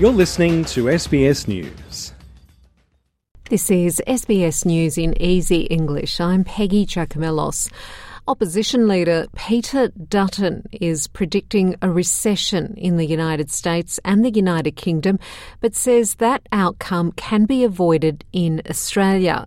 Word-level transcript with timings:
You're 0.00 0.10
listening 0.12 0.64
to 0.64 0.84
SBS 0.84 1.46
News. 1.46 2.14
This 3.50 3.70
is 3.70 4.00
SBS 4.06 4.64
News 4.64 4.96
in 4.96 5.12
Easy 5.20 5.64
English. 5.64 6.22
I'm 6.22 6.42
Peggy 6.42 6.86
Giakoumelos. 6.86 7.70
Opposition 8.26 8.88
leader 8.88 9.26
Peter 9.36 9.88
Dutton 9.88 10.66
is 10.72 11.06
predicting 11.06 11.74
a 11.82 11.90
recession 11.90 12.72
in 12.78 12.96
the 12.96 13.04
United 13.04 13.50
States 13.50 14.00
and 14.02 14.24
the 14.24 14.30
United 14.30 14.74
Kingdom, 14.74 15.18
but 15.60 15.74
says 15.74 16.14
that 16.14 16.48
outcome 16.50 17.12
can 17.12 17.44
be 17.44 17.62
avoided 17.62 18.24
in 18.32 18.62
Australia. 18.70 19.46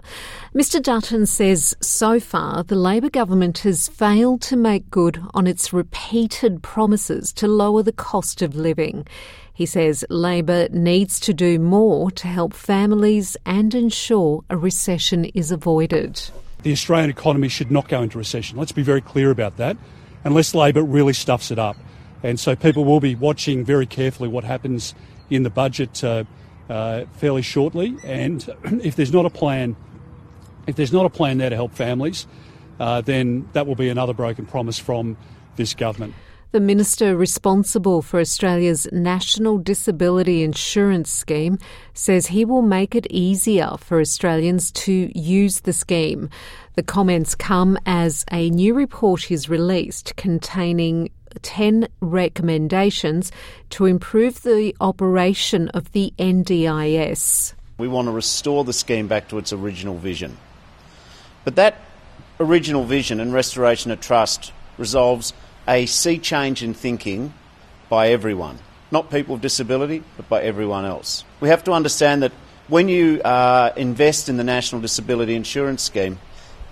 Mr 0.54 0.80
Dutton 0.80 1.26
says 1.26 1.76
so 1.82 2.20
far 2.20 2.64
the 2.64 2.76
Labor 2.76 3.10
government 3.10 3.60
has 3.60 3.88
failed 3.88 4.42
to 4.44 4.56
make 4.56 4.92
good 4.92 5.20
on 5.34 5.48
its 5.48 5.74
repeated 5.74 6.62
promises 6.62 7.34
to 7.34 7.48
lower 7.48 7.82
the 7.82 7.92
cost 7.92 8.44
of 8.44 8.56
living. 8.56 9.08
He 9.54 9.66
says 9.66 10.04
Labor 10.10 10.68
needs 10.70 11.20
to 11.22 11.34
do 11.34 11.60
more 11.60 12.10
to 12.12 12.28
help 12.28 12.54
families 12.54 13.38
and 13.46 13.74
ensure 13.74 14.44
a 14.50 14.58
recession 14.58 15.26
is 15.26 15.52
avoided 15.52 16.20
the 16.64 16.72
Australian 16.72 17.10
economy 17.10 17.50
should 17.50 17.72
not 17.72 17.88
go 17.88 18.02
into 18.02 18.18
recession. 18.18 18.58
Let's 18.58 18.72
be 18.72 18.82
very 18.82 19.02
clear 19.02 19.30
about 19.32 19.58
that, 19.58 19.78
unless 20.24 20.56
Labor 20.56 20.82
really 20.82 21.14
stuffs 21.14 21.52
it 21.52 21.60
up. 21.60 21.78
And 22.24 22.40
so 22.40 22.56
people 22.56 22.86
will 22.86 23.02
be 23.02 23.16
watching 23.16 23.66
very 23.66 23.86
carefully 23.86 24.30
what 24.30 24.46
happens 24.46 24.96
in 25.30 25.44
the 25.44 25.50
budget 25.50 26.02
uh, 26.04 26.24
uh, 26.70 27.04
fairly 27.18 27.42
shortly. 27.42 27.96
And 28.06 28.50
if 28.84 28.96
there's 28.96 29.12
not 29.12 29.26
a 29.26 29.30
plan, 29.30 29.76
if 30.68 30.78
there's 30.78 30.94
not 30.94 31.06
a 31.06 31.10
plan 31.10 31.38
there 31.38 31.50
to 31.50 31.56
help 31.56 31.74
families, 31.74 32.26
uh, 32.80 33.02
then 33.02 33.48
that 33.52 33.68
will 33.68 33.76
be 33.76 33.90
another 33.90 34.14
broken 34.14 34.46
promise 34.46 34.80
from 34.80 35.18
this 35.58 35.74
government. 35.74 36.14
The 36.54 36.60
minister 36.60 37.18
responsible 37.18 38.04
for 38.04 38.20
Australia's 38.20 38.88
National 38.92 39.58
Disability 39.58 40.44
Insurance 40.44 41.10
Scheme 41.10 41.58
says 41.96 42.28
he 42.28 42.46
will 42.46 42.62
make 42.62 42.94
it 42.94 43.08
easier 43.10 43.72
for 43.80 44.00
Australians 44.00 44.72
to 44.74 45.12
use 45.18 45.62
the 45.62 45.74
scheme. 45.74 46.30
The 46.76 46.84
comments 46.84 47.34
come 47.34 47.80
as 47.88 48.24
a 48.32 48.52
new 48.52 48.76
report 48.76 49.32
is 49.32 49.50
released 49.50 50.16
containing 50.16 51.10
10 51.42 51.88
recommendations 52.02 53.32
to 53.72 53.88
improve 53.88 54.44
the 54.44 54.76
operation 54.80 55.70
of 55.70 55.92
the 55.94 56.14
NDIS. 56.20 57.56
We 57.80 57.88
want 57.88 58.10
to 58.10 58.12
restore 58.12 58.64
the 58.64 58.74
scheme 58.74 59.08
back 59.08 59.28
to 59.30 59.40
its 59.40 59.54
original 59.54 59.98
vision. 59.98 60.38
But 61.46 61.56
that 61.56 61.80
original 62.40 62.84
vision 62.84 63.20
and 63.20 63.34
restoration 63.34 63.90
of 63.90 64.02
trust 64.02 64.54
resolves 64.78 65.34
a 65.68 65.86
sea 65.86 66.18
change 66.18 66.64
in 66.64 66.74
thinking 66.74 67.34
by 67.90 68.10
everyone, 68.10 68.60
not 68.92 69.10
people 69.10 69.36
with 69.36 69.42
disability, 69.42 70.04
but 70.18 70.28
by 70.30 70.42
everyone 70.42 70.86
else. 70.86 71.24
We 71.40 71.50
have 71.50 71.64
to 71.66 71.74
understand 71.74 72.24
that 72.24 72.32
when 72.68 72.90
you 72.90 73.22
uh, 73.22 73.72
invest 73.76 74.30
in 74.30 74.38
the 74.38 74.44
National 74.44 74.82
Disability 74.82 75.36
Insurance 75.36 75.84
Scheme, 75.84 76.20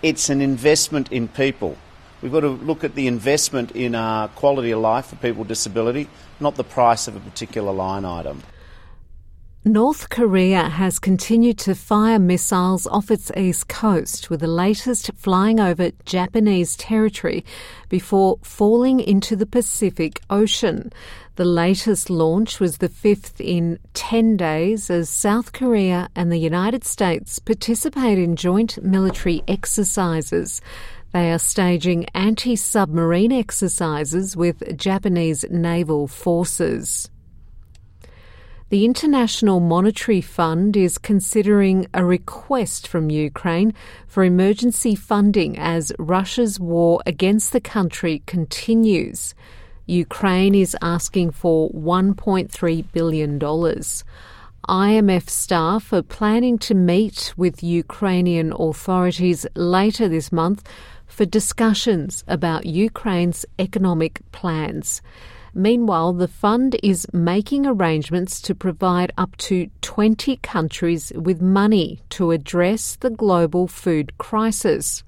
it's 0.02 0.30
an 0.30 0.42
investment 0.42 1.12
in 1.12 1.28
people. 1.28 1.78
We've 2.22 2.31
got 2.31 2.42
to 2.42 2.50
look 2.50 2.84
at 2.84 2.95
the 2.95 3.08
investment 3.08 3.72
in 3.72 3.95
uh, 3.95 4.28
quality 4.30 4.72
of 4.72 4.80
life 4.80 5.08
for 5.08 5.16
people 5.17 5.39
with 5.39 5.47
disability, 5.47 6.08
not 6.39 6.56
the 6.56 6.64
price 6.64 7.08
of 7.08 7.16
a 7.16 7.19
particular 7.19 7.72
line 7.72 8.06
item. 8.06 8.44
North 9.64 10.09
Korea 10.09 10.70
has 10.70 10.98
continued 10.98 11.59
to 11.59 11.76
fire 11.76 12.17
missiles 12.17 12.88
off 12.88 13.12
its 13.12 13.31
east 13.38 13.68
coast, 13.68 14.28
with 14.28 14.40
the 14.40 14.48
latest 14.48 15.12
flying 15.16 15.59
over 15.59 15.92
Japanese 16.03 16.76
territory 16.76 17.45
before 17.88 18.40
falling 18.42 19.00
into 19.00 19.36
the 19.36 19.45
Pacific 19.45 20.20
Ocean. 20.31 20.92
The 21.36 21.45
latest 21.45 22.09
launch 22.09 22.59
was 22.59 22.80
the 22.80 22.90
fifth 22.90 23.40
in 23.40 23.78
10 23.94 24.36
days 24.36 24.90
as 24.90 25.12
South 25.12 25.53
Korea 25.53 26.09
and 26.16 26.31
the 26.31 26.40
United 26.40 26.84
States 26.84 27.38
participate 27.38 28.18
in 28.18 28.36
joint 28.36 28.84
military 28.84 29.44
exercises. 29.47 30.59
They 31.14 31.31
are 31.31 31.38
staging 31.38 32.06
anti 32.16 32.56
submarine 32.56 33.31
exercises 33.31 34.35
with 34.35 34.75
Japanese 34.75 35.46
naval 35.52 36.08
forces. 36.08 37.10
The 38.72 38.86
International 38.86 39.59
Monetary 39.59 40.22
Fund 40.22 40.78
is 40.78 40.98
considering 40.98 41.88
a 41.94 42.06
request 42.06 42.88
from 42.88 43.09
Ukraine 43.09 43.74
for 44.08 44.24
emergency 44.24 44.96
funding 44.96 45.58
as 45.58 45.92
Russia's 46.00 46.58
war 46.58 47.02
against 47.06 47.52
the 47.52 47.59
country 47.59 48.24
continues. 48.28 49.36
Ukraine 49.88 50.56
is 50.56 50.78
asking 50.82 51.32
for 51.32 51.70
$1.3 51.72 52.86
billion. 52.94 53.40
IMF 54.70 55.30
staff 55.30 55.92
are 55.92 56.02
planning 56.02 56.58
to 56.59 56.74
meet 56.74 57.34
with 57.36 57.62
Ukrainian 57.62 58.53
authorities 58.53 59.46
later 59.53 60.08
this 60.08 60.32
month 60.32 60.64
for 61.11 61.25
discussions 61.25 62.23
about 62.27 62.66
Ukraine's 62.66 63.45
economic 63.59 64.22
plans. 64.31 65.01
Meanwhile, 65.53 66.13
the 66.13 66.29
fund 66.29 66.77
is 66.81 67.05
making 67.11 67.66
arrangements 67.66 68.39
to 68.41 68.55
provide 68.55 69.11
up 69.17 69.35
to 69.38 69.69
20 69.81 70.38
countries 70.38 71.11
with 71.13 71.41
money 71.41 71.99
to 72.11 72.31
address 72.31 72.95
the 72.95 73.09
global 73.09 73.67
food 73.67 74.17
crisis. 74.17 75.03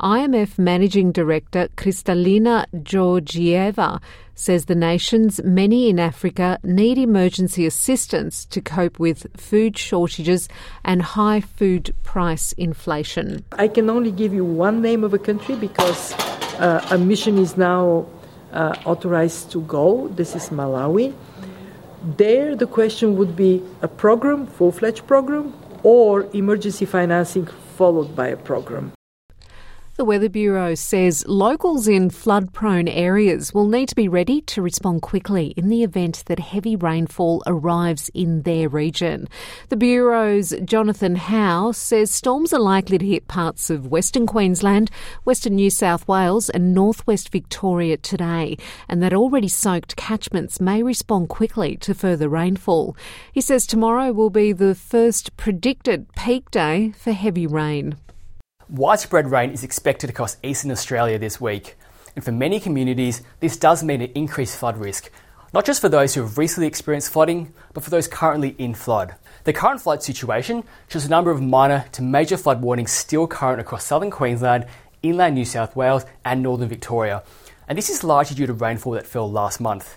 IMF 0.00 0.58
Managing 0.58 1.10
Director 1.10 1.68
Kristalina 1.76 2.66
Georgieva 2.82 3.98
says 4.34 4.66
the 4.66 4.74
nations, 4.74 5.42
many 5.42 5.88
in 5.88 5.98
Africa, 5.98 6.58
need 6.62 6.98
emergency 6.98 7.64
assistance 7.64 8.44
to 8.44 8.60
cope 8.60 8.98
with 8.98 9.26
food 9.40 9.78
shortages 9.78 10.50
and 10.84 11.00
high 11.00 11.40
food 11.40 11.94
price 12.02 12.52
inflation. 12.52 13.42
I 13.52 13.68
can 13.68 13.88
only 13.88 14.10
give 14.10 14.34
you 14.34 14.44
one 14.44 14.82
name 14.82 15.02
of 15.02 15.14
a 15.14 15.18
country 15.18 15.56
because 15.56 16.12
uh, 16.60 16.86
a 16.90 16.98
mission 16.98 17.38
is 17.38 17.56
now 17.56 18.06
uh, 18.52 18.76
authorized 18.84 19.50
to 19.52 19.62
go. 19.62 20.08
This 20.08 20.36
is 20.36 20.50
Malawi. 20.50 21.14
There, 22.18 22.54
the 22.54 22.66
question 22.66 23.16
would 23.16 23.34
be 23.34 23.62
a 23.80 23.88
program, 23.88 24.46
full 24.46 24.72
fledged 24.72 25.06
program, 25.06 25.54
or 25.82 26.28
emergency 26.34 26.84
financing 26.84 27.46
followed 27.46 28.14
by 28.14 28.28
a 28.28 28.36
program. 28.36 28.92
The 29.96 30.04
Weather 30.04 30.28
Bureau 30.28 30.74
says 30.74 31.24
locals 31.26 31.88
in 31.88 32.10
flood 32.10 32.52
prone 32.52 32.86
areas 32.86 33.54
will 33.54 33.66
need 33.66 33.88
to 33.88 33.94
be 33.94 34.08
ready 34.08 34.42
to 34.42 34.60
respond 34.60 35.00
quickly 35.00 35.54
in 35.56 35.70
the 35.70 35.82
event 35.82 36.22
that 36.26 36.38
heavy 36.38 36.76
rainfall 36.76 37.42
arrives 37.46 38.10
in 38.12 38.42
their 38.42 38.68
region. 38.68 39.26
The 39.70 39.76
Bureau's 39.78 40.52
Jonathan 40.66 41.16
How 41.16 41.72
says 41.72 42.10
storms 42.10 42.52
are 42.52 42.60
likely 42.60 42.98
to 42.98 43.06
hit 43.06 43.26
parts 43.26 43.70
of 43.70 43.86
Western 43.86 44.26
Queensland, 44.26 44.90
Western 45.24 45.54
New 45.54 45.70
South 45.70 46.06
Wales, 46.06 46.50
and 46.50 46.74
Northwest 46.74 47.30
Victoria 47.32 47.96
today, 47.96 48.58
and 48.90 49.02
that 49.02 49.14
already 49.14 49.48
soaked 49.48 49.96
catchments 49.96 50.60
may 50.60 50.82
respond 50.82 51.30
quickly 51.30 51.74
to 51.78 51.94
further 51.94 52.28
rainfall. 52.28 52.94
He 53.32 53.40
says 53.40 53.66
tomorrow 53.66 54.12
will 54.12 54.28
be 54.28 54.52
the 54.52 54.74
first 54.74 55.38
predicted 55.38 56.12
peak 56.14 56.50
day 56.50 56.92
for 56.98 57.12
heavy 57.12 57.46
rain. 57.46 57.96
Widespread 58.68 59.30
rain 59.30 59.52
is 59.52 59.62
expected 59.62 60.10
across 60.10 60.38
eastern 60.42 60.72
Australia 60.72 61.20
this 61.20 61.40
week, 61.40 61.76
and 62.16 62.24
for 62.24 62.32
many 62.32 62.58
communities, 62.58 63.22
this 63.38 63.56
does 63.56 63.84
mean 63.84 64.02
an 64.02 64.10
increased 64.16 64.58
flood 64.58 64.76
risk, 64.76 65.08
not 65.54 65.64
just 65.64 65.80
for 65.80 65.88
those 65.88 66.14
who 66.14 66.22
have 66.22 66.36
recently 66.36 66.66
experienced 66.66 67.12
flooding, 67.12 67.54
but 67.74 67.84
for 67.84 67.90
those 67.90 68.08
currently 68.08 68.56
in 68.58 68.74
flood. 68.74 69.14
The 69.44 69.52
current 69.52 69.80
flood 69.80 70.02
situation 70.02 70.64
shows 70.88 71.04
a 71.04 71.08
number 71.08 71.30
of 71.30 71.40
minor 71.40 71.84
to 71.92 72.02
major 72.02 72.36
flood 72.36 72.60
warnings 72.60 72.90
still 72.90 73.28
current 73.28 73.60
across 73.60 73.84
southern 73.84 74.10
Queensland, 74.10 74.66
inland 75.00 75.36
New 75.36 75.44
South 75.44 75.76
Wales, 75.76 76.04
and 76.24 76.42
northern 76.42 76.68
Victoria, 76.68 77.22
and 77.68 77.78
this 77.78 77.88
is 77.88 78.02
largely 78.02 78.34
due 78.34 78.46
to 78.46 78.52
rainfall 78.52 78.94
that 78.94 79.06
fell 79.06 79.30
last 79.30 79.60
month. 79.60 79.96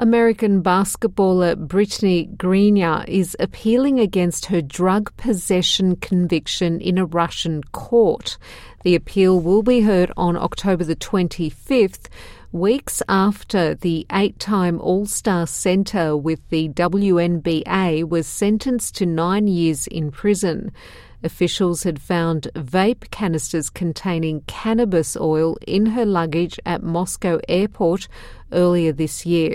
American 0.00 0.62
basketballer 0.62 1.54
Brittney 1.66 2.34
Griner 2.38 3.06
is 3.06 3.36
appealing 3.38 4.00
against 4.00 4.46
her 4.46 4.62
drug 4.62 5.14
possession 5.18 5.94
conviction 5.94 6.80
in 6.80 6.96
a 6.96 7.04
Russian 7.04 7.62
court. 7.64 8.38
The 8.82 8.94
appeal 8.94 9.38
will 9.40 9.62
be 9.62 9.82
heard 9.82 10.10
on 10.16 10.38
October 10.38 10.84
the 10.84 10.96
25th, 10.96 12.06
weeks 12.50 13.02
after 13.10 13.74
the 13.74 14.06
eight 14.10 14.38
time 14.38 14.80
All 14.80 15.04
Star 15.04 15.46
centre 15.46 16.16
with 16.16 16.40
the 16.48 16.70
WNBA 16.70 18.08
was 18.08 18.26
sentenced 18.26 18.94
to 18.94 19.04
nine 19.04 19.48
years 19.48 19.86
in 19.86 20.10
prison. 20.10 20.72
Officials 21.22 21.82
had 21.82 22.00
found 22.00 22.48
vape 22.54 23.10
canisters 23.10 23.68
containing 23.68 24.40
cannabis 24.46 25.16
oil 25.16 25.56
in 25.66 25.86
her 25.86 26.06
luggage 26.06 26.58
at 26.64 26.82
Moscow 26.82 27.38
airport 27.48 28.08
earlier 28.52 28.92
this 28.92 29.26
year. 29.26 29.54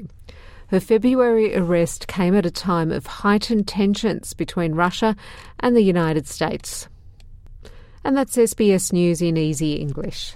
Her 0.67 0.79
February 0.79 1.55
arrest 1.55 2.07
came 2.07 2.35
at 2.35 2.45
a 2.45 2.51
time 2.51 2.91
of 2.91 3.05
heightened 3.05 3.67
tensions 3.67 4.33
between 4.33 4.75
Russia 4.75 5.15
and 5.59 5.75
the 5.75 5.83
United 5.83 6.27
States. 6.27 6.87
And 8.03 8.15
that's 8.15 8.37
SBS 8.37 8.93
News 8.93 9.21
in 9.21 9.37
Easy 9.37 9.73
English. 9.73 10.35